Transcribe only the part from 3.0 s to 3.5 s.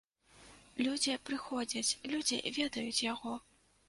яго.